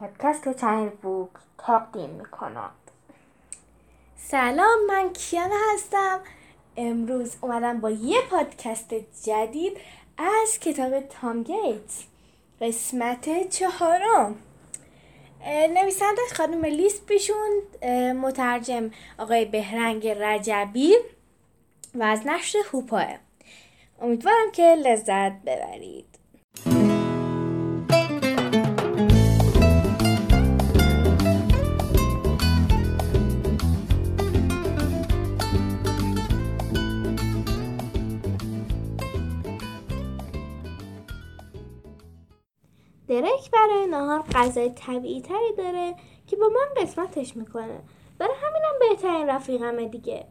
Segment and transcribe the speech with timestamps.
[0.00, 2.70] پادکست چنل بوک تقدیم می‌کنم.
[4.16, 6.20] سلام من کیان هستم.
[6.76, 9.76] امروز اومدم با یه پادکست جدید
[10.18, 12.04] از کتاب تام گیتس
[12.60, 14.36] قسمت چهارم.
[15.46, 17.62] نویسندش خانم لیست بیشون
[18.12, 20.94] مترجم آقای بهرنگ رجبی
[21.94, 23.06] و از نشر هوپاه.
[24.00, 26.15] امیدوارم که لذت ببرید.
[43.08, 45.94] درک برای نهار غذای طبیعی تری داره
[46.26, 47.80] که با من قسمتش می‌کنه.
[48.18, 50.26] برای همینم بهترین رفیقمه دیگه.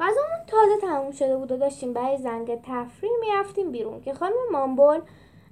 [0.00, 5.00] غذامون تازه تموم شده بود و داشتیم برای زنگ تفریح می‌رفتیم بیرون که خانم مامبول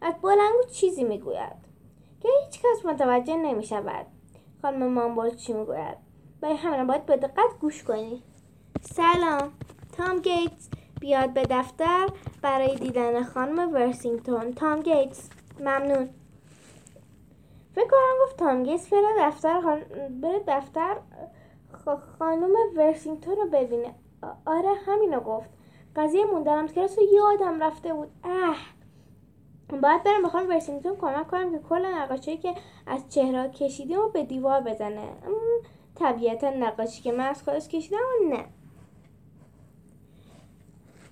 [0.03, 1.57] از بلنگو چیزی می‌گوید
[2.21, 4.07] که هیچ کس متوجه نمی‌شود.
[4.63, 5.97] خانم مامبول چی می‌گوید؟
[6.41, 8.23] برای همین باید به دقت گوش کنی.
[8.80, 9.52] سلام.
[9.96, 10.68] تام گیتس
[11.01, 12.09] بیاد به دفتر
[12.43, 14.52] برای دیدن خانم ورسینگتون.
[14.52, 15.29] تام گیتس
[15.61, 16.09] ممنون.
[17.74, 19.80] فکر کنم گفت تام گیتس بره دفتر خان...
[20.23, 20.96] بره دفتر
[22.18, 23.95] خانم ورسینگتون رو ببینه.
[24.46, 25.51] آره همینو گفت.
[25.96, 28.09] قضیه موندنم کلاس رو یادم رفته بود.
[28.24, 28.56] اه.
[29.82, 32.54] باید برم بخوام ورسینگتون کمک کنم که کل نقاشی که
[32.87, 35.09] از چهره کشیدیم و به دیوار بزنه.
[35.95, 38.45] طبیعتا نقاشی که من از خودش کشیدم و نه.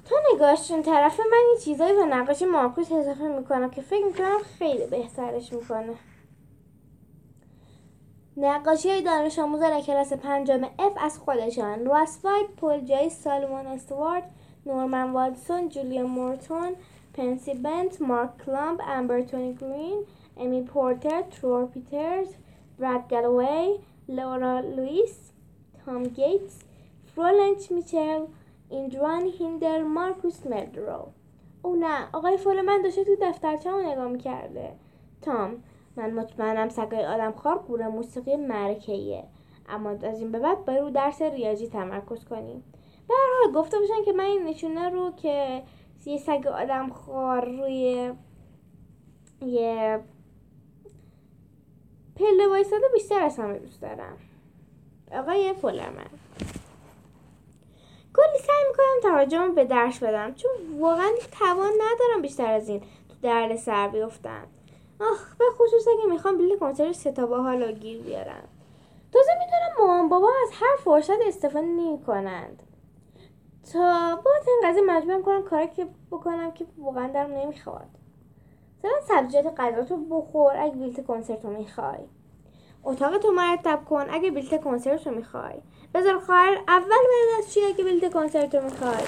[0.05, 4.87] تو نگاهشون طرف من یه چیزایی به نقاشی مارکوس اضافه می‌کنم که فکر می‌کنم خیلی
[4.87, 5.95] بهترش می‌کنه.
[8.43, 11.87] نقاشی دانش آموزان کلاس پنجم F از خودشان.
[11.87, 14.25] راس وایت پل جالی سالمون استوارت
[14.67, 16.73] نورمن واتسون جولیا مورتون
[17.15, 20.05] پنسی بنت مارک کلامب امبر تونی گرین
[20.37, 22.29] امی پورتر ترور پیترز
[22.79, 25.31] براد گالوی لورا لوئیس
[25.87, 26.59] تام گیتس
[27.15, 28.21] فرولنچ میچل
[28.71, 31.07] ایندران هیندر مارکوس مردرو
[31.63, 34.73] او نه آقای فول من داشته تو دفترچه نگاه می‌کرده.
[35.23, 35.63] تام
[35.97, 39.25] من مطمئنم سگای آدم خار گوره موسیقی مرکیه
[39.69, 42.65] اما از این به بعد باید رو درس ریاضی تمرکز کنیم.
[43.09, 45.63] به هر حال گفته باشن که من این نشونه رو که
[46.07, 48.13] یه سگ آدم خار روی
[49.43, 50.01] یه
[52.17, 54.17] پله وایستاده بیشتر از همه دوست دارم.
[55.13, 56.11] آقای فولرمن
[58.15, 63.15] کلی سعی می‌کنم توجهم به درس بدم چون واقعا توان ندارم بیشتر از این تو
[63.23, 64.47] درد سر بیفتم.
[65.01, 68.49] آخ به خصوص اگه می‌خوام بلیط کنسرت ستابه حالا گیر بیارم.
[69.13, 72.63] تازه می‌دونم مامان بابا از هر فرصت استفاده نمی‌کنند.
[73.73, 77.89] تا با این قضیه مجبورم کنم کاری که بکنم که واقعا درم نمی‌خواد.
[78.79, 81.99] مثلا سبزیجات غذا تو بخور اگه بلیط کنسرت رو می‌خوای.
[82.85, 85.63] اتاق تو مرتب کن اگه بلیط کنسرت رو می‌خوای.
[85.95, 89.05] بذار خواهر اول بره از چی اگه بلیط کنسرت رو می‌خوای.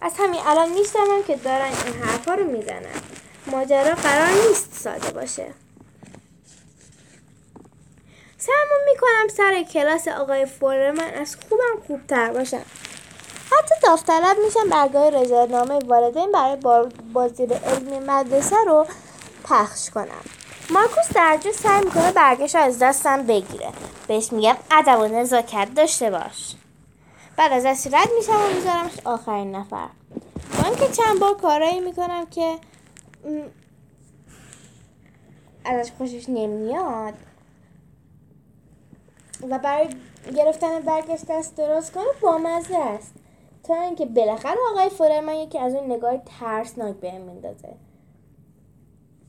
[0.00, 3.00] از همین الان میشنوم که دارن این حرفا رو می‌زنن.
[3.46, 5.54] ماجرا قرار نیست ساده باشه.
[8.38, 10.46] سعیمون می‌کنم سر کلاس آقای
[10.90, 12.62] من از خوبم خوبتر باشم.
[13.50, 16.56] حتی داوطلب میشم برگاه رضایتنامه والدین برای
[17.12, 18.86] بازدید علمی مدرسه رو
[19.44, 20.24] پخش کنم.
[20.70, 23.72] مارکوس درجه سعی می‌کنه برگش از دستم بگیره.
[24.06, 26.54] بهش میگم ادب و نزاکت داشته باش.
[27.36, 29.88] بعد از دستی رد میشم و میذارمش آخرین نفر.
[30.58, 32.58] با اینکه چند بار کارایی می‌کنم که
[35.64, 37.14] ازش خوشش نمیاد.
[39.50, 39.88] و برای
[40.36, 43.14] گرفتن برگش دست دراز کنه بامزه است.
[43.62, 47.74] تا اینکه بالاخره آقای فورمن یکی از اون نگاه ترسناک بهم میندازه.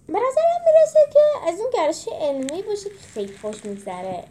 [0.08, 4.24] به نظرم می‌رسه که از اون گردش علمی باشه که خیلی خوش میگذره.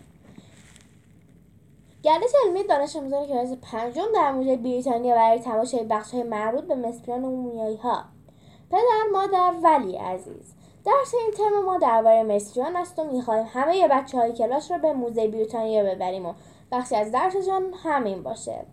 [2.02, 6.74] گردش علمی دانش آموزان کلاس پنجم در مورد بریتانیا برای تماشای بخش های مربوط به
[6.74, 7.76] مصریان و مومیایی
[8.70, 10.54] پدر مادر ولی عزیز.
[10.84, 14.92] درس این ترم ما درباره مصریان است و می‌خواهیم همه بچه های کلاس را به
[14.92, 16.34] موزه بریتانیا ببریم و
[16.72, 18.66] بخشی از درسشان همین باشه.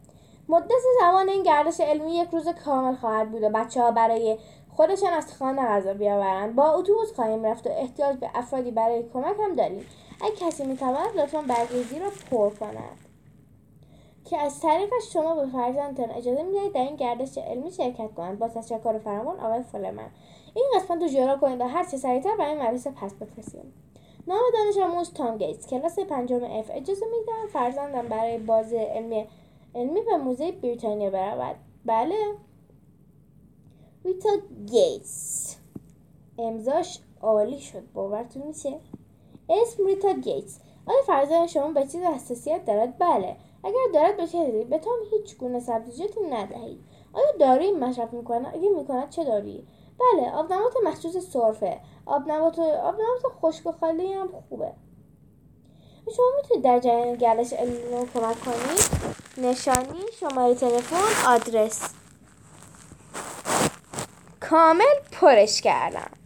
[0.49, 4.37] مدت زمان این گردش علمی یک روز کامل خواهد بود و بچه ها برای
[4.69, 9.35] خودشان از خانه غذا بیاورند با اتوبوس خواهیم رفت و احتیاج به افرادی برای کمک
[9.39, 9.85] هم داریم.
[10.21, 13.10] اگه کسی می‌تواند لطفا برگزی را پر کند.
[14.25, 18.39] که از طریقش شما به فرزندتان اجازه می‌دهید در این گردش علمی شرکت کنند.
[18.39, 20.09] با تشکر فراوان آقای فولمن
[20.55, 23.73] این قسمت رو جورا کنید و هر چه سریعتر برای مدرسه پس بفرستیم
[24.27, 25.67] نام دانش آموز تام گیتس.
[25.67, 29.27] کلاس پنجم F اجازه می‌دهم فرزندم برای بازدید علمی
[29.75, 31.55] علمی به موزه بریتانیا برود.
[31.85, 32.15] بله.
[34.05, 34.29] ریتا
[34.65, 35.57] گیتس.
[36.37, 37.83] امضاش عالی شد.
[37.93, 38.79] باورتون میشه؟
[39.49, 40.59] اسم ریتا گیتس.
[40.85, 43.35] آیا فرزند شما به چیزی حساسیت دارد؟ بله.
[43.63, 46.83] اگر دارد چه به تام هیچ گونه سبزیجاتی ندهید.
[47.13, 49.67] آیا دارویی مصرف می‌کند؟ اگه می‌کند چه دارویی؟
[49.99, 51.79] بله آبنبات مخصوص سرفه.
[52.05, 54.73] آبنبات آبنبات خشک و خالی هم خوبه.
[56.15, 59.11] شما می‌تونید در جریان گردش علمی کمک کنید.
[59.37, 61.93] نشانی شماره تلفن آدرس.
[64.39, 66.20] کامل پرش کردم.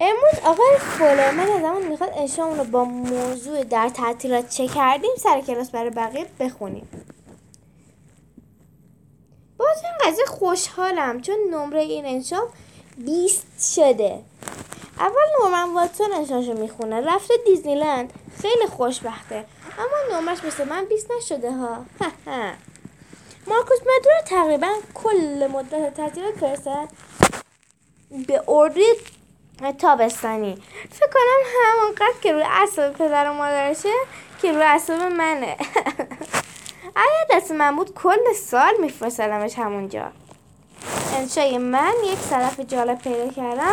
[0.00, 5.40] امروز آقای فولرمن از همون می‌خواد انشامون رو با موضوع در تعطیلات چه کردیم سر
[5.40, 6.88] کلاس برای بقیه بخونیم.
[9.56, 12.48] باز این قضیه خوشحالم چون نمره این انشام
[12.96, 14.22] 20 شده.
[14.98, 17.00] اول نورمن واتسون انشاشو می‌خونه.
[17.00, 18.12] رفته دیزنیلند.
[18.42, 19.44] خیلی خوشبخته.
[19.78, 21.84] اما نمرش مثل من 20 نشده ها.
[23.46, 26.88] مارکوس مدور تقریبا کل مدت تعطیلات فرستاد
[28.26, 28.94] به اردوی
[29.70, 30.62] تابستانی.
[30.90, 33.92] فکر کنم همونقدر که روی اصاب پدر و مادرشه
[34.42, 35.56] که روی اصاب منه.
[36.96, 40.12] اگه دست من بود کل سال میفرستدمش همونجا.
[41.16, 43.72] انشای من یک طرف جالب پیدا کردم.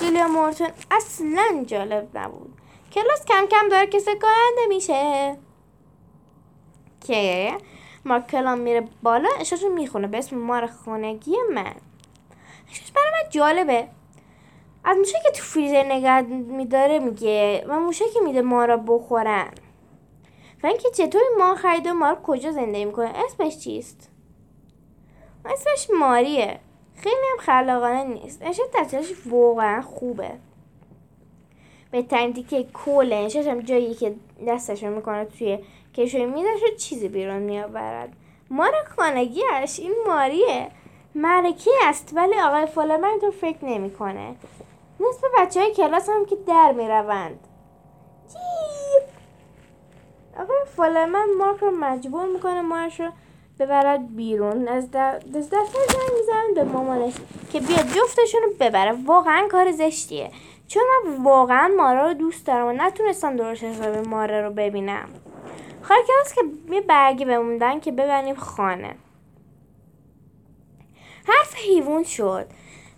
[0.00, 2.54] جولیا مورتون اصلا جالب نبود.
[2.92, 5.36] کلاس کم کم داره کسی کننده میشه.
[7.06, 7.52] که
[8.04, 10.06] ما کلام میره بالا اشاشو می‌خونه.
[10.06, 11.74] به اسم مار خانگی من.
[12.70, 13.88] اشاش برای من جالبه.
[14.84, 19.50] از موشه که تو فریزر نگه میداره میگه و موشه میده ما را بخورن.
[20.62, 24.10] و اینکه چطوری ما خرید و ما کجا زنده می‌کنه اسمش چیست؟
[25.44, 26.58] اسمش ماریه.
[26.96, 28.42] خیلی هم خلاقانه نیست.
[28.42, 30.30] انشاء تفسیرش واقعا خوبه.
[31.90, 34.14] بهترین که کل انشاش هم جایی که
[34.48, 35.58] دستش می‌کنه توی
[35.94, 38.12] کشوی میدش چیزی بیرون میآورد.
[38.50, 40.68] مار خانگیش این ماریه.
[41.14, 44.34] مرکه است ولی آقای فولرمن اینطور فکر نمی‌کنه.
[45.08, 47.48] نصف بچه های کلاس هم که در می روند
[50.40, 53.10] آقای فولرمن مارک رو مجبور می‌کنه مارش رو
[53.58, 54.68] ببرد بیرون.
[54.68, 57.14] از دفتر زنگ می‌زنن به مامانش
[57.52, 58.92] که بیاد جفتشون رو ببره.
[59.06, 60.30] واقعا کار زشتیه.
[60.66, 65.08] چون من واقعا مارا رو دوست دارم و نتونستم درست حسابی ماره رو ببینم.
[65.82, 66.40] خواهر کلاس که
[66.74, 68.96] یه برگی بموندن که ببریم خانه.
[71.26, 72.46] حرف حیوان شد.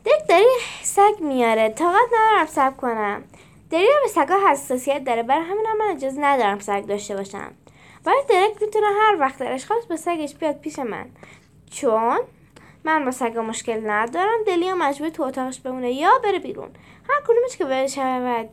[0.04, 0.46] دک داری
[0.82, 1.68] سگ میاره.
[1.68, 3.24] طاقت ندارم سب کنم.
[3.70, 5.22] دری به سگا حساسیت داره.
[5.22, 7.52] برای همین هم من اجازه ندارم سگ داشته باشم.
[8.06, 11.06] ولی درک می‌تونه هر وقت درش خواست به سگش بیاد پیش من.
[11.70, 12.20] چون
[12.84, 14.44] من با سگا مشکل ندارم.
[14.46, 16.70] دلیا مجبور تو اتاقش بمونه یا بره بیرون.
[17.08, 18.48] هر کدومش که بره شود.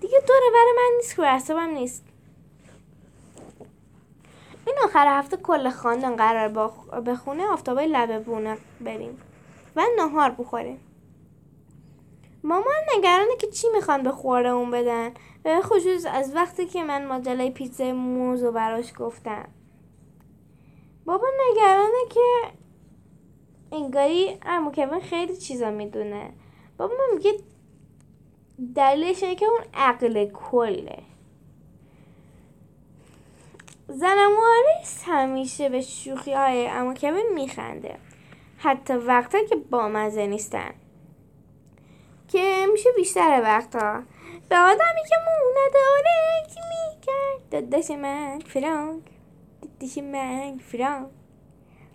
[0.00, 2.04] دیگه دوره بر من نیست که اعصابم نیست.
[4.66, 9.20] این آخر هفته کل خواندن قرار به خونه آفتابای لبه بونه بریم.
[9.76, 10.80] و نهار بخوریم.
[12.44, 15.14] مامان نگرانه که چی می‌خوان به اون بدن.
[15.42, 19.48] به خصوص از وقتی که من ماجلای پیتزا موز و براش گفتم.
[21.04, 22.20] بابا نگرانه که
[23.72, 26.32] انگاری امو کوین خیلی چیزا می‌دونه.
[26.78, 27.32] بابا من میگه
[28.74, 30.98] دلیلش اینه که اون عقل کله.
[33.88, 37.98] زنمواریس همیشه به شوخی های امو کوین میخنده.
[38.62, 40.74] حتی وقتا که بامزه نیستن.
[42.28, 44.02] که میشه بیشتر وقتا.
[44.48, 47.48] به آدمی که مونه داره کی می‌کرد.
[47.50, 49.02] داداش من فرانک.
[49.62, 51.08] داداش من فرانک.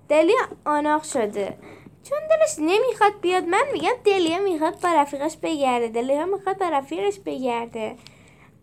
[0.09, 1.59] دلیا آناق شده.
[2.03, 3.45] چون دلش نمی‌خواد بیاد.
[3.45, 5.89] من میگم دلیا می‌خواد با رفیقش بگرده.
[5.89, 7.97] دلیا می‌خواد با رفیقش بگرده.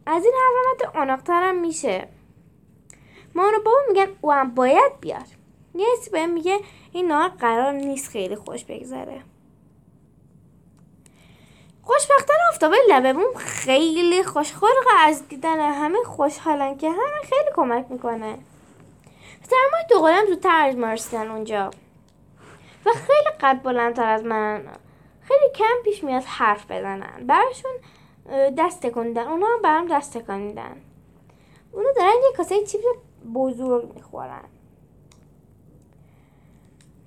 [0.05, 2.07] از این حرف آناقترم میشه.
[3.35, 5.36] ما رو بابا میگن او هم باید بیاد
[5.79, 6.59] یه میگه
[6.91, 9.21] این نهار قرار نیست خیلی خوش بگذره.
[11.83, 18.37] خوشبختانه آفتابه لبمون خیلی خوشخلق از دیدن همه خوشحالن که همه خیلی کمک می‌کنه.
[19.71, 21.71] ما دو قدم زودتر از ما رسیدن اونجا.
[22.85, 24.65] و خیلی قد بلندتر از من.
[25.21, 27.27] خیلی کم پیش میاد حرف بزنن.
[27.27, 27.71] براشون
[28.57, 29.27] دست تکوندن.
[29.27, 30.81] اونا هم برام دست تکانیدن.
[31.71, 32.81] اونا دارن یه کاسه چیپ
[33.33, 34.43] بزرگ می‌خورن.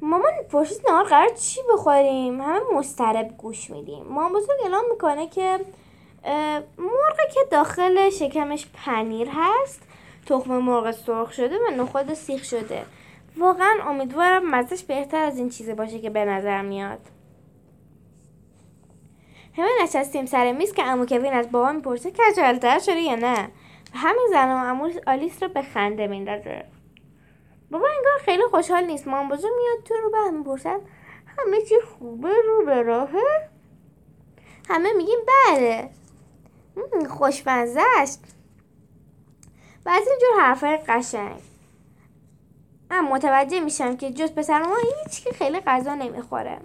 [0.02, 4.04] مامان پرسید نهار قرار چی بخوریم؟ همه مسترب گوش میدیم.
[4.04, 5.60] مامان بزرگ اعلام می‌کنه که
[6.78, 9.82] مرغ که داخل شکمش پنیر هست
[10.26, 12.82] تخم مرغ سرخ شده و نخود سیخ شده.
[13.38, 17.00] واقعا امیدوارم مزش بهتر از این چیزی باشه که به نظر میاد.
[19.56, 23.48] همه نشستیم سر میز که امو کوین از بابا می‌پرسه کجالتر شده یا نه؟
[23.94, 26.64] همین زن و امو آلیس رو به خنده میندازه.
[27.70, 29.08] بابا انگار خیلی خوشحال نیست.
[29.08, 30.18] مام بزرگ میاد تو رو به
[31.38, 33.50] همه چی خوبه؟ رو به راهه؟
[34.68, 35.90] همه میگیم بله.
[37.08, 38.36] خوشمزه است.
[39.84, 41.40] بعضی اینجور حرفای قشنگ.
[42.90, 46.60] اما متوجه میشم که جز پسر ما هیچ که خیلی غذا نمی‌خوره.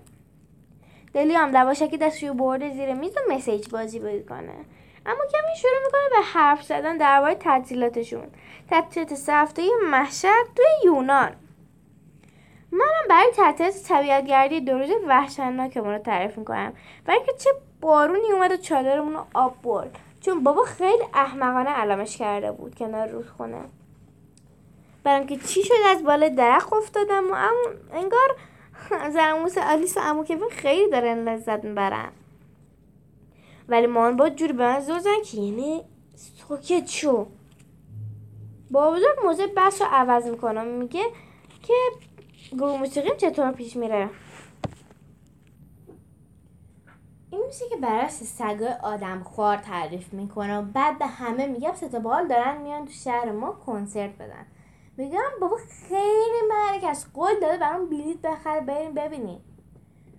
[1.13, 4.65] دلی هم لواشکی دستشو برده زیر میز و مسیج بازی کنه
[5.05, 8.27] اما کمی شروع می‌کنه به حرف زدن درباره تعطیلاتشون.
[8.69, 9.45] تعطیلات سه
[9.91, 11.35] محشر توی یونان.
[12.71, 16.74] منم برای تعطیلات طبیعتگردی دو روز وحشتناکمون رو تعریف می‌کنم.
[17.07, 17.50] و اینکه چه
[17.81, 20.00] بارونی اومد و چادرمون رو آب برد.
[20.25, 23.62] چون بابا خیلی احمقانه علامش کرده بود کنار رودخونه
[25.03, 27.35] برام که چی شد از بالا درخت افتادم و
[27.93, 28.35] انگار
[29.13, 32.12] زرموس آلیس و امو خیلی دارن لذت می‌برن.
[33.67, 35.84] ولی با جوری به من زور زن که یعنی
[36.15, 37.27] ساکت شو.
[38.72, 40.67] با بزرگ موزه بس رو عوض می‌کنم.
[40.67, 41.03] میگه
[41.63, 41.74] که
[42.51, 44.10] گروه موسیقی چطور پیش میره؟
[47.31, 51.72] این که برای سگای آدم خوار تعریف می‌کنه و بعد به همه میگم
[52.03, 54.45] بال دارن میان تو شهر ما کنسرت بدن.
[54.98, 55.57] میگم بابا
[55.89, 59.41] خیلی مرک از قول داده برام بلیت بخر بریم ببینیم.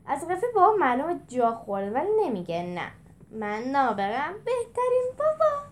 [0.06, 2.92] از قفی بابا معلومه جا خورده ولی نمیگه نه.
[3.30, 5.62] من نابرم بهترین بابا.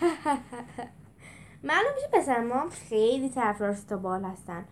[1.64, 4.64] معلوم میشه پسر ما خیلی طرفدار بال هستن.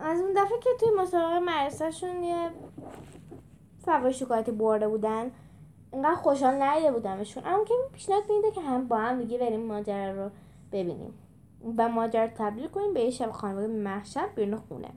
[0.00, 2.50] از اون دفعه که توی مسابقه مدرسهشون یه
[3.84, 5.30] فوای شکلاتی برده بودن
[5.92, 10.24] اینقدر خوشحال نیده بودمشون اما که پیشنهاد میده که هم با هم دیگه بریم ماجرا
[10.24, 10.30] رو
[10.72, 11.14] ببینیم
[11.78, 14.90] و ماجرا تبدیل کنیم به یه شب خانواده محشر بیرون خونه.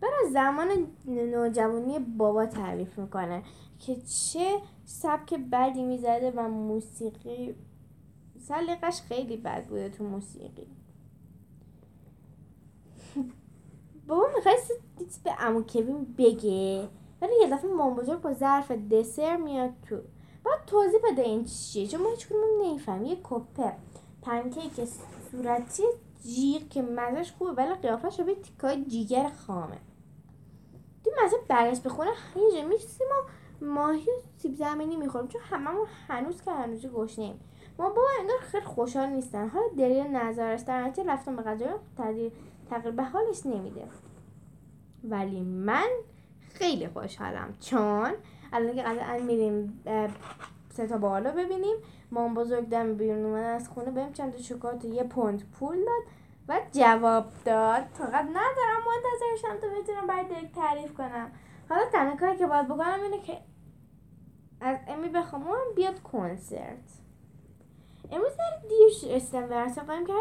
[0.00, 0.68] برای زمان
[1.06, 3.42] نوجوانی بابا تعریف می‌کنه
[3.78, 7.54] که چه سبک بدی می‌زده و موسیقی
[8.38, 10.66] سلیقش خیلی بد بوده تو موسیقی.
[14.06, 14.72] بابا می‌خواست
[15.24, 16.88] به امو کوین بگه؟
[17.22, 19.96] ولی یه دفعه مام بزرگ با ظرف دسر میاد تو.
[20.44, 23.72] باید توضیح بده این چیه؟ چون ما هیچ کنون یه کپه
[24.22, 24.88] پنکیک
[25.30, 25.82] صورتی
[26.24, 29.78] جیغ که مزش خوبه ولی قیافش به تیکای جیگر خامه.
[31.04, 33.28] تو مزه برگشت بخونه یه جا میشتیم و
[33.64, 37.40] ماهی سیب زمینی می‌خوریم چون هممون هنوز که هنوز گشنیم
[37.78, 39.48] ما بابا انگار خیلی خوشحال نیستن.
[39.48, 41.68] حالا دلیل نظر در نتیجه رفتم به غذای
[42.70, 43.88] تغییر به حالش نمیده.
[45.04, 45.88] ولی من
[46.52, 47.54] خیلی خوشحالم.
[47.60, 48.12] چون
[48.52, 49.82] الان که قطعا میریم
[50.70, 51.76] سه تا بالا ببینیم.
[52.10, 53.90] مام بزرگ دم بیرون اومدن از خونه.
[53.90, 56.02] بهم چند تا شکلات یه پوند پول داد
[56.48, 57.82] و جواب داد.
[57.82, 58.80] فقط ندارم.
[58.86, 61.32] منتظرشم تا بتونم برای تعریف کنم.
[61.68, 63.38] حالا تنها کاری که باید بکنم اینه که
[65.04, 66.98] امی بخوام اون بیاد کنسرت.
[68.12, 70.20] امروز در دیر رسیدم ورسه قایم کردم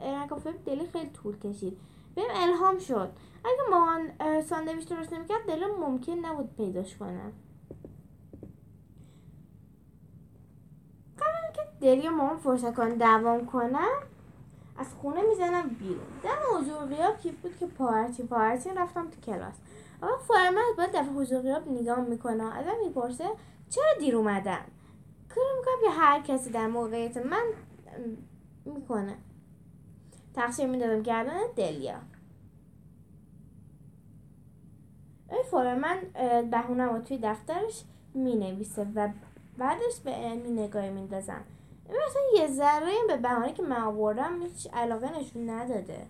[0.00, 0.26] اینا
[0.66, 1.78] دلی خیلی طول کشید.
[2.14, 3.10] بهم الهام شد.
[3.44, 4.10] اگه مامان
[4.42, 7.32] ساندویچ درست نمی‌کرد دلم ممکن نبود پیداش کنم.
[11.18, 14.02] قبل که دلی مامان فرصت کن دوام کنم
[14.78, 16.06] از خونه می‌زنم بیرون.
[16.22, 19.54] در حضور غیاب کی بود که پارتی پارتی رفتم تو کلاس.
[20.02, 22.56] آقا فرمت باید در حضور غیاب نگاه می‌کنه.
[22.56, 23.24] ازم می‌پرسه
[23.70, 24.64] چرا دیر اومدم
[25.28, 27.44] کار می‌کنم که هر کسی در موقعیت من
[28.64, 29.14] می‌کنه.
[30.34, 31.98] تقصیر می‌دادم کردن دلیا.
[35.30, 35.98] این من
[36.50, 37.84] بهونم توی دفترش
[38.14, 39.08] می نویسه و
[39.58, 41.44] بعدش به می نگاهی میندازم.
[41.88, 46.06] مثلا یه ذره به بهانه که من آوردم هیچ علاقه نشون نداده.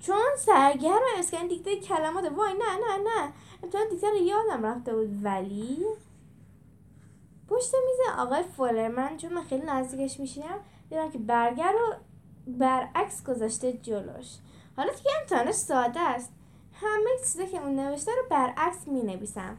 [0.00, 3.32] چون سرگرم اسکن دیکته کلمات وای نه نه نه.
[3.62, 5.24] امتحان دیکته رو یادم رفته بود.
[5.24, 5.78] ولی
[7.48, 11.94] پشت میز آقای فولرمن چون من خیلی نزدیکش میشینم دیدم که برگر رو
[12.46, 14.36] برعکس گذاشته جلوش.
[14.76, 16.32] حالا که امتحانش ساده است.
[16.72, 19.58] همه چیزی که اون نوشته رو برعکس می نویسم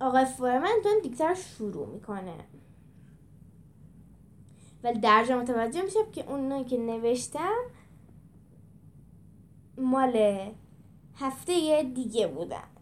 [0.00, 2.34] آقای فورمن دون دیکتر رو شروع می‌کنه.
[4.82, 7.56] ولی درجا متوجه میشه که اون که نوشتم
[9.78, 10.50] مال
[11.16, 12.73] هفته دیگه بودن.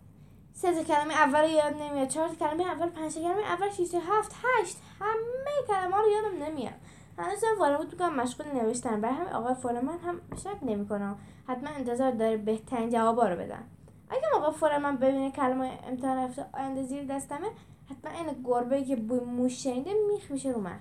[0.62, 2.08] سه تا کلمه اول یاد نمیاد.
[2.08, 6.74] چهار تا کلمه اول پنج کلمه اول شیش هفت هشت همه کلمه رو یادم نمیاد.
[7.18, 9.00] هنوز هم بود بکنم مشغول نوشتن.
[9.00, 13.64] برای همین آقای فورمن هم شک نمی‌کنم حتما انتظار داره بهترین جوابا رو بدن.
[14.10, 17.48] اگه آقای فورمن ببینه کلمه امتحان هفته آینده زیر دستمه
[17.90, 20.78] حتما این گربه که بوی موش شنیده میخ میشه رو من.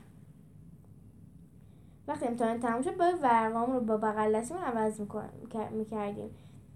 [2.07, 5.01] وقتی امتحان تموم شد باید ورقام رو با بغل دستمون عوض
[5.71, 6.35] می‌کردیم.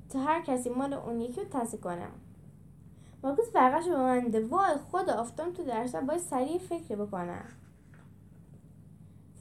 [0.09, 2.11] تا هر کسی مال اون یکی رو تصدیق کنم
[3.25, 7.45] مارکوس ورقش رو به وای خود افتام تو درس باید سریع فکر بکنم.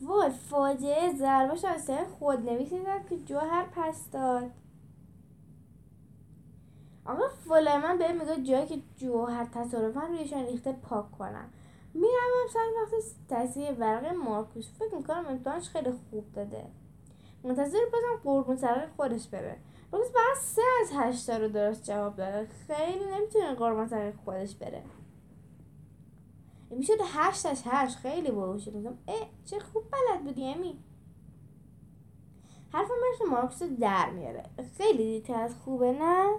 [0.03, 4.51] وای فاجعه ضربش از خود نویسی داد که جوهر پس داد.
[7.05, 11.49] آقا فلمان به میگه جایی که جوهر تصادفا رویشان ریخته پاک کنم.
[11.95, 12.95] میرم سر وقت
[13.29, 14.69] تصحیح ورقه مارکوس.
[14.79, 16.65] فکر می‌کنم امتحانش خیلی خوب داده.
[17.45, 19.57] منتظر بازم قربون سرقه خودش بره.
[19.95, 23.55] مارکوس فقط سه از هشتا رو درست جواب داده خیلی نمی‌تونه
[23.87, 24.83] سرقه خودش بره.
[26.71, 27.97] می‌شد هشت از هشت.
[27.97, 30.79] خیلی باهوشه میگم اه چه خوب بلد بودی امی.
[32.73, 34.43] حرف مرس مارکوس در میاره.
[34.79, 36.35] خیلی دیتر از خوبه نه؟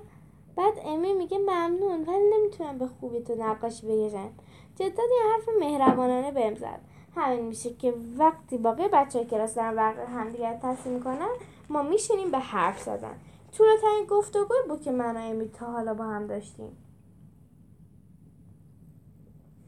[0.55, 4.29] بعد امی میگه ممنون ولی نمی‌تونم به خوبی تو نقاشی بکشن
[4.75, 6.79] جدا یه حرف مهربانانه بهم زد.
[7.15, 11.29] همین میشه که وقتی باقی بچه کلاس دارن ورق همدیگر تصمیم می‌کنن
[11.69, 13.19] ما میشینیم به حرف زدن.
[13.57, 16.77] طولترین گفتگوی بود که من و امی تا حالا با هم داشتیم.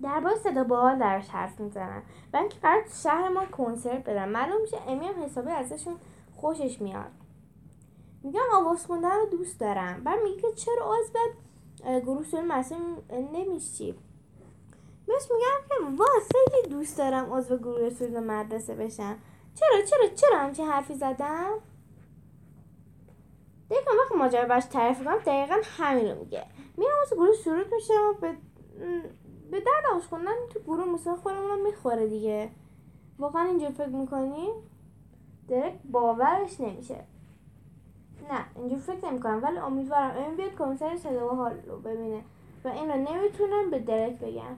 [0.02, 2.04] درباره صدا باحال درش حرف می‌زنن.
[2.34, 5.96] و اینکه قرار شهر ما کنسرت بدن معلوم میشه امی هم حسابی ازشون
[6.36, 7.12] خوشش میاد.
[8.24, 10.04] میگم آواز خوندن رو دوست دارم.
[10.04, 11.20] بعد میگه که چرا عضو
[12.00, 12.80] گروه سول مسئول
[13.12, 13.96] نمیشی؟
[15.08, 19.18] بهش میگم که وا خیلی دوست دارم عضو گروه سول مدرسه بشم.
[19.56, 21.54] چرا چرا چرا همچین حرفی زدم؟
[23.70, 26.46] دیگه وقت ماجرا باش تعریف کنم دقیقا همین رو میگه.
[26.78, 28.36] میرم از گروه سرود میشم و به
[29.52, 32.50] به درد آواز خوندن تو گروه موسیقی خودمون می‌خوره دیگه.
[33.20, 34.50] واقعا اینجور فکر می‌کنی؟
[35.48, 37.04] درک باورش نمیشه.
[38.32, 40.18] نه اینجور فکر نمی‌کنم ولی امیدوارم.
[40.18, 42.22] این بیاد کنسرت صدا و حال رو ببینه
[42.66, 44.56] و این رو نمی‌تونم به درک بگم.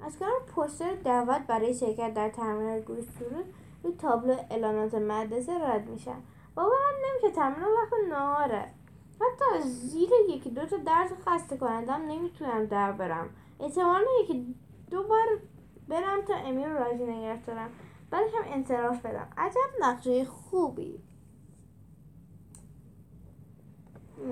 [0.00, 5.88] از کنار پوستر دعوت برای شرکت در ترمینال گروه سرود روی تابلو اعلانات مدرسه رد
[5.88, 6.22] میشم
[6.54, 8.74] باورم نمیشه ترمینال وقت نهاره
[9.20, 13.30] حتی زیر یکی دو تا درس خسته کنندم نمی‌تونم در برم.
[13.60, 14.54] احتمالا یکی
[14.90, 15.26] دو بار
[15.88, 17.70] برم تا امی رو راضی نگه دارم.
[18.10, 19.28] بعدش هم انصراف بدم.
[19.36, 21.02] عجب نقشه خوبی.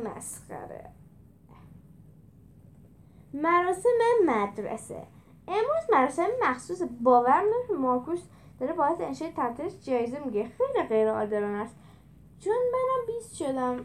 [0.04, 0.90] مسخره.
[3.34, 3.88] مراسم
[4.26, 5.06] مدرسه.
[5.48, 7.42] امروز مراسم مخصوص باور
[7.78, 8.22] مارکوس
[8.60, 11.76] داره باعث انشای تحتش جایزه میگه خیلی غیر است.
[12.44, 13.84] چون منم بیست شدم.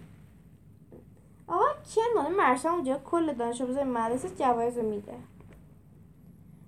[1.48, 1.66] آقا
[1.96, 5.14] کن مال مرسم اونجا کل دانش آموزای مدرسه جوایز میده.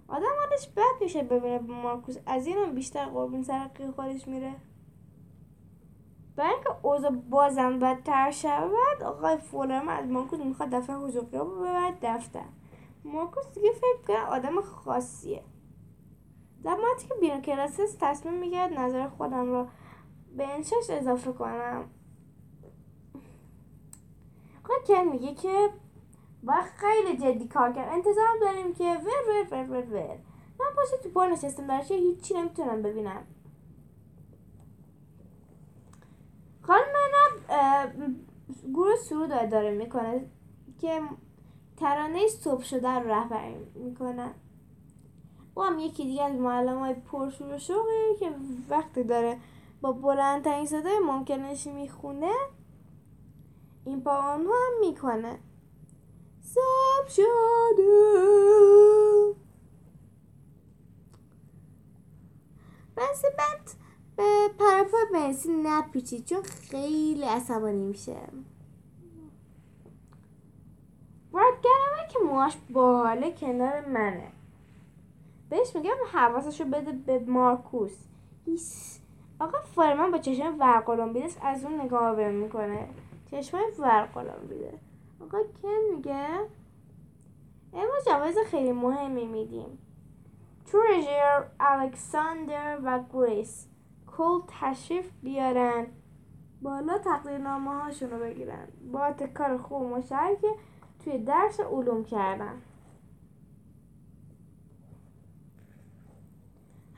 [0.08, 2.18] آدم حالش بد میشه ببینه مارکوس.
[2.26, 4.56] از این بیشتر قربون سر خودش میره.
[6.36, 11.98] برای اینکه اوضاع بازم بدتر شود آقای فولرم از مارکوس می‌خواد دفتر حقوقی رو ببرد
[12.02, 12.46] دفتر.
[13.04, 15.44] مارکوس دیگه فکر کنه آدم خاصیه.
[16.64, 19.68] در که بیرون کلاس تصمیم میگرد نظر خودم رو
[20.38, 21.90] به انشاش اضافه کنم.
[24.88, 25.70] کن میگه که
[26.44, 30.18] با خیلی جدی کار کرد انتظار داریم که ور ور ور ور ور.
[30.60, 33.24] من پاشت تو پر نشستم درش هیچی نمی‌تونم ببینم.
[36.62, 38.16] خانم منم
[38.74, 40.26] گروه سرود اداره می‌کنه
[40.82, 41.02] که
[41.78, 44.32] ترانه صبح شده رو رهبری می‌کنه.
[45.56, 48.32] او هم یکی دیگه از معلم های پرشور و شوقی که
[48.70, 49.38] وقتی داره
[49.82, 52.34] با بلندترین صدای ممکنش می‌خونه؟
[53.86, 54.48] این با هم
[54.80, 55.40] می‌کنه.
[56.42, 57.26] صبح شده.
[63.38, 63.72] بعد
[64.16, 68.18] به پرپا بنزین نپیچید چون خیلی عصبانی میشه.
[71.64, 74.32] گرمه که موهاش باحاله کنار منه.
[75.50, 77.96] بهش میگم حواسشو بده به مارکوس.
[78.46, 79.00] هیس
[79.40, 82.90] آقا فارمان با چشم ورقلم بیدست از اون نگاه بهم می‌کنه.
[83.32, 84.74] چشمای ورقلم بیده
[85.22, 86.28] آقا کن میگه؟
[87.74, 89.80] امروز جوایز خیلی مهمی میدیم.
[90.66, 93.68] ترژر الکساندر و گریس
[94.18, 95.88] کل تشریف بیارن.
[96.62, 98.68] بالا تقدیرنامه هاشون رو بگیرن.
[98.92, 100.46] با کار خوب مشترک
[101.04, 102.62] توی درس علوم کردن.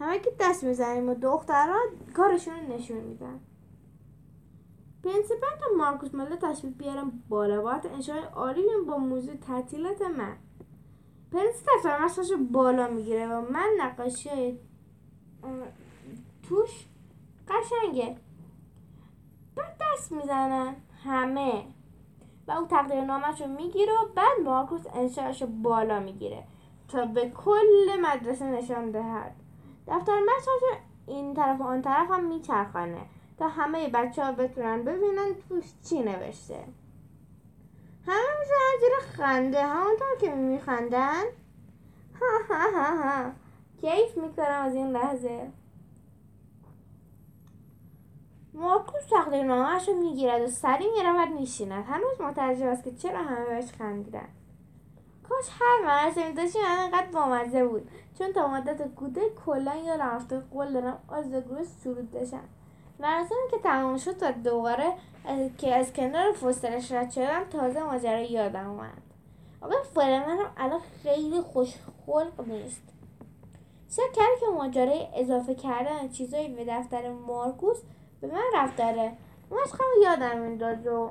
[0.01, 3.39] همه که دست می‌زنیم و دختران کارشون رو نشون میدن.
[5.03, 10.37] پرینسیپل تا مارکوس مله تشریف بیارم بالا باید انشای عالی با موضوع تعطیلات من.
[11.31, 14.57] پرنس تصویر بالا می‌گیره و من نقاشی های
[16.43, 16.85] توش
[17.47, 18.17] قشنگه.
[19.55, 21.65] بعد دست می‌زنن همه.
[22.47, 26.43] و او تقدیر نامش می‌گیره و بعد مارکوس انشاش بالا می‌گیره
[26.87, 29.40] تا به کل مدرسه نشان دهد.
[29.87, 33.01] دفتر مشاش این طرف و آن طرف هم میچرخانه
[33.37, 36.63] تا همه بچه ها بتونن ببینن توش چی نوشته.
[38.07, 41.23] همه میشه زیر خنده همونطور که میخندن.
[42.21, 43.31] ها ها ها ها.
[43.81, 45.51] کیف می‌کنم از این لحظه.
[48.53, 51.85] مارکوس تقدیر نامهاش رو می‌گیرد و سریع می‌رود میشیند.
[51.85, 54.27] هنوز متعجب است که چرا همه بهش خندیدن.
[55.29, 57.89] کاش هر مراسمی داشتیم انقدر بامزه بود.
[58.21, 62.43] چون تا مدت کوتاه کلا یادم رفته قول دارم از گروه سرود داشتم
[62.99, 64.93] مراسمی که تمام شد و دوباره
[65.57, 69.01] که از کنار فسترش رد شدم تازه ماجرا یادم اومد.
[69.61, 72.83] آقای فرمن هم الان خیلی خوش خلق نیست.
[73.89, 77.77] شک کرد که ماجرای اضافه کردن چیزایی به دفتر مارکوس
[78.21, 79.11] به من رفت داره.
[79.49, 81.09] اونش خیلی یادم مینداز و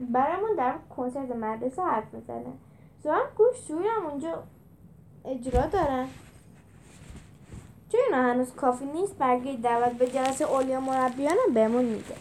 [0.00, 2.52] برامون در کنسرت مدرسه حرف می‌زنه.
[3.02, 4.42] زمان گوش سوی هم اونجا
[5.24, 6.08] اجرا دارن.
[7.92, 12.14] چون اینا هنوز کافی نیست برگه دعوت به جلسه اولیا مربیان بهمون میده.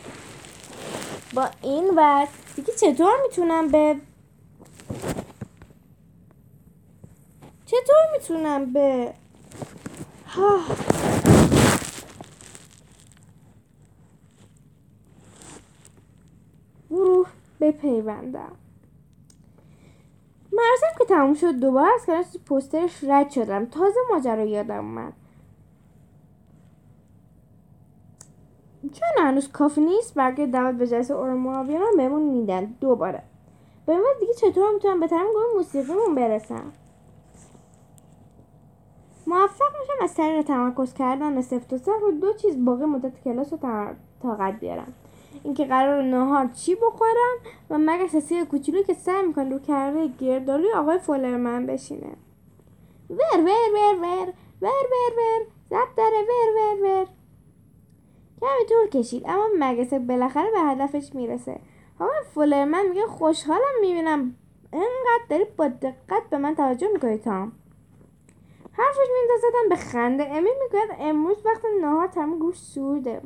[1.34, 3.96] با این وقت دیگه چطور می‌تونم به
[7.66, 9.14] چطور می‌تونم به
[10.28, 10.60] ها
[16.90, 17.28] گروه
[17.62, 18.52] بپیوندم.
[20.54, 23.66] مراسم که تموم شد دوباره از کنار پسترش رد شدم.
[23.66, 25.14] تازه ماجرا یادم اومد.
[28.92, 32.66] چون هنوز کافی نیست برگه دعوت به جلسه اورموابیان هم بهمون میدن.
[32.82, 33.24] دوباره.
[33.86, 36.72] به این دیگه چطور می‌تونم به تمام گروه موسیقیمون برسم؟
[39.28, 43.54] موفق میشم از طریق تمرکز کردن سفت و سخت رو دو چیز باقی مدت کلاس
[43.54, 43.60] رو
[44.24, 44.94] طاقت بیارم.
[45.44, 47.38] اینکه قرار نهار چی بخورم
[47.70, 52.12] و مگه سسی کوچولو که سعی می‌کنه رو کرده گردالوی آقای فولرمن بشینه.
[53.10, 54.34] ور ور ور ور.
[54.62, 55.46] ور ور ور.
[55.70, 56.18] زب داره.
[56.30, 57.08] ور ور ور.
[58.42, 61.60] کمی طول کشید اما مگسه بالاخره به هدفش می‌رسه.
[62.00, 64.36] آقای فولرمن میگه خوشحالم می‌بینم.
[64.74, 67.52] اینقدر داری با دقت به من توجه می‌کنی تام.
[68.72, 70.24] حرفش میندازدم به خنده.
[70.30, 73.22] امی می‌گوید امروز وقت نهار تمام گوش سورده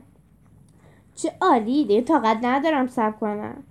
[1.16, 3.64] چه عالی دیگه طاقت ندارم سب کنم.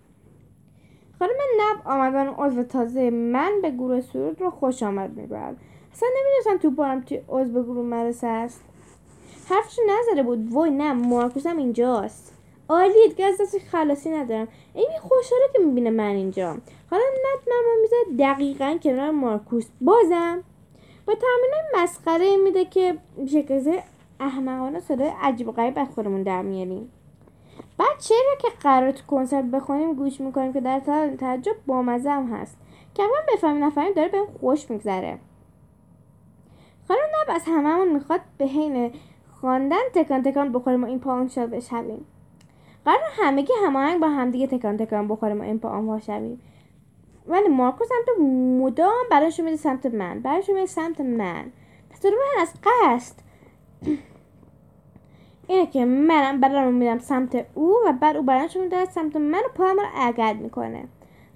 [1.19, 5.57] خانم نب آمدن عضو تازه من به گروه سرود رو خوش آمد می‌گوید
[5.93, 8.65] اصلا نمی‌دونستم تو بارم توی عضو گروه مرسه است.
[9.49, 10.53] حرفش نزده بود.
[10.53, 12.33] وای نه مارکوسم اینجاست.
[12.69, 14.49] عالی دیگه از خلاصی ندارم.
[14.75, 16.57] ایمی خوشحاله که می‌بینه من اینجا.
[16.91, 20.45] حالا نت من میزه دقیقا کنار مارکوس بازم
[21.07, 23.81] با تمرین مسخره میده که شکل
[24.21, 26.93] احمقانه صدای عجیب غریب از خودمون در میاریم.
[27.79, 30.81] بعد چرا که قرار تو کنسرت بخونیم گوش می‌کنیم که در
[31.21, 32.57] تعجب بامزه هم هست.
[32.95, 35.19] که من بفهمیم نفهمیم داره بهم خوش میگذره.
[36.89, 38.93] خانم نب از هممون می‌خواد به حین
[39.43, 42.07] خواندن تکان تکان بخوریم و این پا شد بشویم.
[42.85, 46.41] قرار همگی هماهنگ با همدیگه تکان تکان بخوریم و این پا آن شویم.
[47.27, 48.19] ولی مارکو سمت
[48.61, 50.21] مدام برایش میده سمت من.
[50.21, 51.53] برایش میده سمت من.
[51.91, 53.17] پس من از قصد
[55.47, 59.49] اینه که منم بدنم میدم سمت او و بعد او بدنشو میده سمت من و
[59.55, 60.89] پایم رو عقد می‌کنه.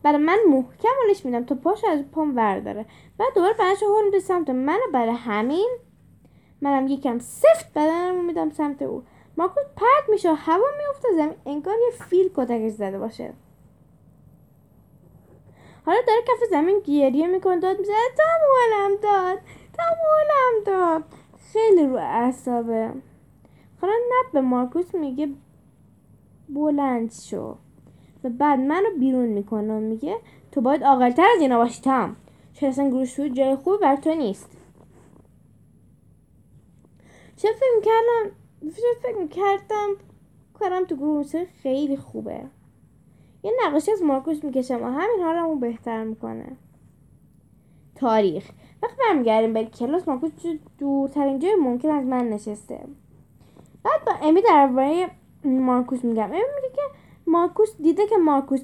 [0.02, 1.44] بعد من محکم ولش میدم.
[1.44, 2.86] تا پاش از پام ورداره.
[3.18, 5.68] بعد دوباره بدنشو هول میده سمت من برای همین
[6.60, 9.02] منم یکم سفت بدنم میدم سمت او.
[9.36, 13.32] مارکوس پرد میشه هوا میفته زمین انگار یه فیل کتکش زده باشه.
[15.86, 17.96] حالا داره کف زمین گریه می‌کنه داد می‌زنه.
[18.16, 18.24] تا
[19.02, 19.38] داد
[19.72, 19.84] تا
[20.66, 21.04] داد.
[21.52, 22.90] خیلی رو اعصابه.
[23.80, 25.28] حالا نب به مارکوس میگه
[26.48, 27.56] بلند شو.
[28.24, 30.16] و بعد منو بیرون می‌کنه میگه
[30.52, 32.16] تو باید آقلتر از اینا باشی تام
[32.54, 34.50] چرا اصلا گروه جای خوب بر تو نیست.
[37.36, 38.36] چه فکر کردم
[39.02, 39.88] فکر کردم
[40.54, 42.40] کارم تو گروه خیلی خوبه.
[43.42, 46.56] یه نقاشی از مارکوس می‌کشم و همین حالمو بهتر می‌کنه.
[47.94, 48.50] تاریخ.
[48.82, 50.30] وقتی برمیگردیم به کلاس مارکوس
[50.78, 52.80] دورترین جای ممکن از من نشسته.
[53.84, 55.10] بعد با امی درباره
[55.44, 56.24] مارکوس میگم.
[56.24, 56.82] امی میگه که
[57.26, 58.62] مارکوس دیده که مارکوس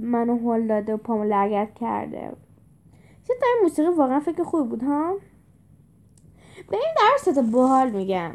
[0.00, 2.32] منو هول داده و پامو لگت کرده.
[3.28, 5.16] چه موسیقی واقعا فکر خوب بود ها؟
[6.68, 8.32] به این درس تا باحال میگم.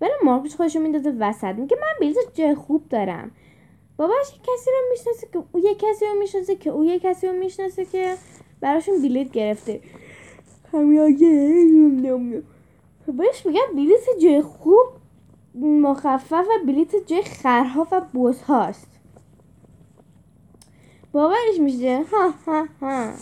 [0.00, 1.44] ولی مارکوس خودشو میندازه وسط.
[1.44, 3.30] میگه من بلیط جای خوب دارم.
[3.96, 7.32] باباش کسی رو می‌شناسه که او یه کسی رو می‌شناسه که او یه کسی رو
[7.32, 8.14] می‌شناسه که
[8.60, 9.80] براشون بلیط گرفته.
[13.06, 14.86] بهش میگن بلیط جای خوب
[15.54, 18.88] مخفف بلیت جای خرها و بوز هاست.
[21.12, 23.12] بابایش میشه؟ ها ها ها.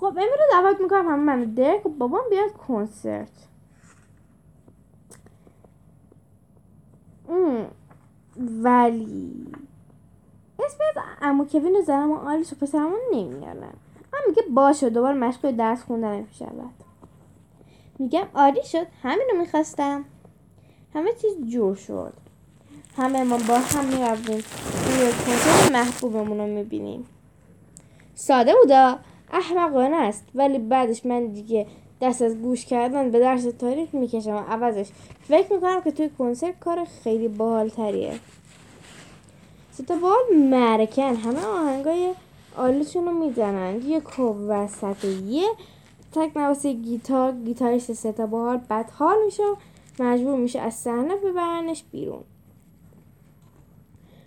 [0.00, 3.30] خب امیر رو دعوت می‌کنم همه من درک و بابام بیاد کنسرت.
[8.62, 9.46] ولی
[10.58, 13.72] اسم از امو کوین و زنم و آلیس و پسرمون نمیارن
[14.12, 16.74] من میگه باشه دوباره مشغول درس خوندن می‌شود
[17.98, 20.04] میگم عالی شد همین رو می‌خواستم.
[20.94, 22.12] همه چیز جور شد.
[22.96, 24.42] همه ما با هم می‌رفتیم.
[24.86, 27.06] روی کنسرت محبوبمون رو می‌بینیم.
[28.14, 28.98] ساده بودا؟
[29.32, 30.24] احمقانه است.
[30.34, 31.66] ولی بعدش من دیگه
[32.00, 34.34] دست از گوش کردن به درس تاریخ می‌کشم.
[34.34, 34.88] و عوضش.
[35.22, 38.12] فکر می‌کنم که توی کنسرت کار خیلی باحال تریه
[39.72, 42.14] ستا بال مرکن همه آهنگای
[42.56, 43.82] آلیشون رو می‌زنن.
[43.82, 45.48] یه کوب وسط یه
[46.12, 49.56] تک نواسه گیتار گیتاریست ستا بال بدحال میشه و
[50.02, 52.24] مجبور میشه از صحنه ببرنش بیرون.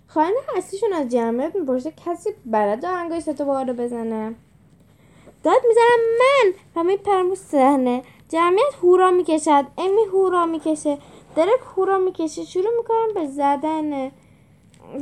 [0.06, 4.34] خانه اصلیشون از جمعیت می‌پرسه کسی بلد آهنگای ستا بال رو بزنه؟
[5.42, 6.52] داد می‌زنم من.
[6.76, 8.02] و میپرم رو صحنه.
[8.28, 9.64] جمعیت هورا می‌کشد.
[9.78, 10.98] امی هورا می‌کشه.
[11.36, 12.44] درک هورا می‌کشه.
[12.44, 14.12] شروع می‌کنم به زدن.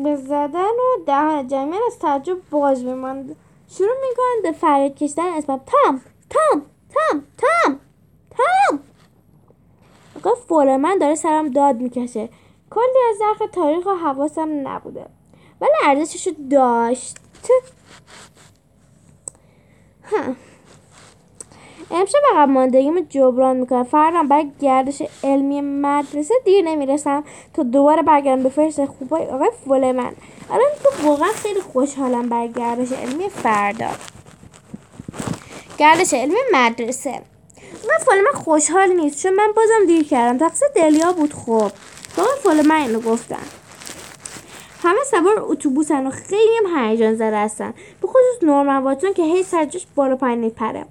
[0.04, 3.36] به زدن و دهان جمعیت از تعجب باز بماند
[3.68, 6.00] شروع می‌کنن به فریاد کشیدن اسمم تام
[6.30, 6.62] تام
[6.94, 7.80] تام تام
[8.30, 8.80] تام.
[10.16, 12.28] آقا فول من داره سرم داد می‌کشه.
[12.70, 15.06] کلی از درخ تاریخ و حواسم نبوده.
[15.60, 17.16] ولی ارزششو داشت.
[21.90, 23.84] امشب عقب ماندگیم جبران می‌کنم.
[23.84, 27.24] فردا برای گردش علمی مدرسه دیر نمی‌رسم.
[27.54, 30.12] تا دوباره برگردم به فرش خوبای آقای فول من.
[30.50, 33.90] الان تو واقعا خیلی خوشحالم برای گردش علمی فردا.
[35.78, 37.10] گردش علمی مدرسه.
[37.84, 39.22] آقای فول من خوشحال نیست.
[39.22, 40.48] چون من بازم دیر کردم.
[40.48, 41.70] تقصیر دلیا بود خب.
[42.18, 43.59] آقای فول من اینو گفتم.
[44.82, 47.74] همه سوار اتوبوسن و خیلی هم هیجان زده هستن.
[48.00, 50.86] به خصوص نورمن واتسون که هی سرجاش بالا پایین میپره.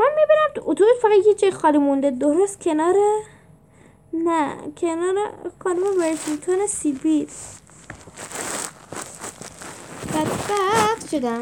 [0.00, 2.10] من می‌بینم تو اتوبوس فقط یه جای خالی مونده.
[2.10, 2.94] درست کنار
[4.12, 5.14] نه کنار
[5.64, 7.28] خانم ورسینگتون سیبیل.
[10.08, 11.40] بدبخت شدم.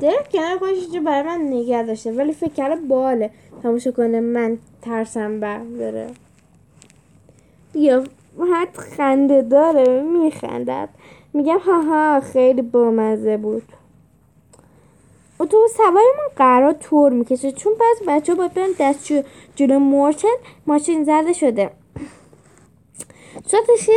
[0.00, 3.30] درک کنار خودش جو برای من نگه داشته ولی فکر کرده باله.
[3.62, 6.10] تماشا کنه من ترسم بره.
[7.74, 8.04] یا
[8.54, 10.88] حد خنده داره میخندد.
[11.32, 13.62] میگم ها خیلی بامزه بود.
[15.40, 19.22] اتوبوس سوارمون قرار تور می‌کشه چون بعض بچه باید برن دستشو
[19.54, 20.28] جلو مورچن.
[20.66, 21.70] ماشین زده شده.
[23.46, 23.90] صورتش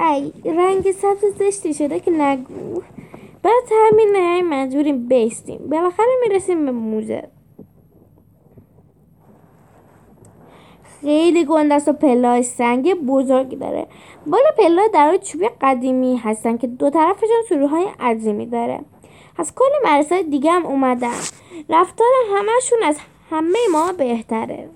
[0.00, 2.82] ای رنگ سبز زشتی شده که نگو.
[3.42, 7.28] بعد همین مجبوریم بیستیم بالاخره می‌رسیم به موزه.
[11.00, 13.86] خیلی گندست و پلای سنگ بزرگی داره.
[14.26, 18.80] بالا پلا در چوبی قدیمی هستن که دو طرفشون سروهای عظیمی داره.
[19.38, 21.18] از کل مدرسه دیگه هم اومدن.
[21.68, 22.98] رفتار همهشون از
[23.30, 24.68] همه ما بهتره.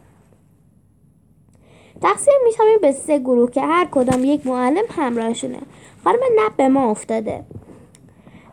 [2.03, 5.59] تقسیم می‌شویم به سه گروه که هر کدام یک معلم همراهشونه.
[6.05, 7.45] خانم نب به ما افتاده.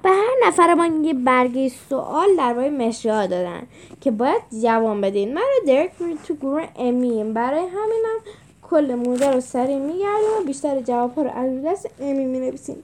[0.03, 3.67] به هر نفرمان یه برگه سوال درباره مشریها دادن
[4.01, 5.33] که باید جواب بدین.
[5.33, 5.91] من رو درک
[6.27, 7.33] تو گروه امیم.
[7.33, 8.19] برای همینم
[8.61, 12.83] کل موزه رو سریع میگردیم و بیشتر جواب ها رو از دست امی می نویسیم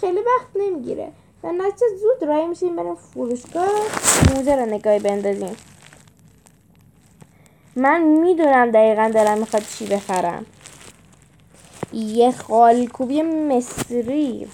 [0.00, 1.12] خیلی وقت نمی‌گیره.
[1.44, 3.68] و نتیجه زود رای میشیم بریم فروشگاه
[4.34, 5.56] موزه رو نگاهی بندازیم.
[7.76, 10.46] من می‌دونم دقیقا دارم می‌خواد چی بخرم.
[11.92, 14.48] یه خالکوبی مصری.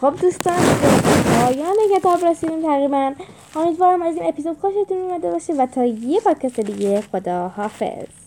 [0.00, 0.58] خب دوستان
[1.40, 3.12] پایان کتاب رسیدیم تقریبا
[3.56, 8.19] امیدوارم از این اپیزود خوشتون اومده باشه و تا یه پادکست دیگه خدا حافظ